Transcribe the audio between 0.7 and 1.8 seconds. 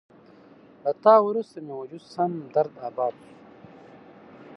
له تا وروسته مې